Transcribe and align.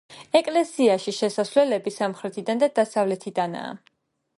ეკლესიაში 0.37 1.13
შესასვლელები 1.17 1.95
სამხრეთიდან 1.99 2.65
და 2.65 2.71
დასავლეთიდანაა. 2.81 3.75